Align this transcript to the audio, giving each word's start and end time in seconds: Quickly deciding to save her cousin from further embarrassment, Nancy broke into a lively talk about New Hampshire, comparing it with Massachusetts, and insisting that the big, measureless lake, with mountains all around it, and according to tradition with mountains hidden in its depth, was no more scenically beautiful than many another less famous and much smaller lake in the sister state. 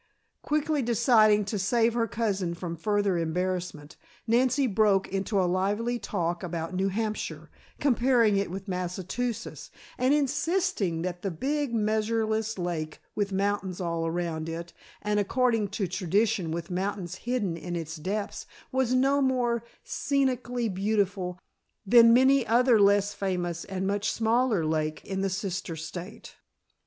Quickly 0.41 0.81
deciding 0.81 1.45
to 1.45 1.59
save 1.59 1.93
her 1.93 2.07
cousin 2.07 2.55
from 2.55 2.75
further 2.75 3.19
embarrassment, 3.19 3.97
Nancy 4.25 4.65
broke 4.65 5.07
into 5.09 5.39
a 5.39 5.45
lively 5.45 5.99
talk 5.99 6.41
about 6.41 6.73
New 6.73 6.87
Hampshire, 6.87 7.51
comparing 7.79 8.35
it 8.35 8.49
with 8.49 8.67
Massachusetts, 8.67 9.69
and 9.99 10.11
insisting 10.11 11.03
that 11.03 11.21
the 11.21 11.29
big, 11.29 11.75
measureless 11.75 12.57
lake, 12.57 12.97
with 13.13 13.31
mountains 13.31 13.79
all 13.79 14.07
around 14.07 14.49
it, 14.49 14.73
and 15.03 15.19
according 15.19 15.67
to 15.67 15.85
tradition 15.85 16.49
with 16.49 16.71
mountains 16.71 17.13
hidden 17.17 17.55
in 17.55 17.75
its 17.75 17.97
depth, 17.97 18.47
was 18.71 18.95
no 18.95 19.21
more 19.21 19.63
scenically 19.83 20.67
beautiful 20.67 21.37
than 21.85 22.11
many 22.11 22.43
another 22.43 22.79
less 22.79 23.13
famous 23.13 23.65
and 23.65 23.85
much 23.85 24.09
smaller 24.11 24.65
lake 24.65 25.05
in 25.05 25.21
the 25.21 25.29
sister 25.29 25.75
state. 25.75 26.37